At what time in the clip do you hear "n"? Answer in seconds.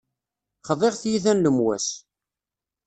1.33-1.41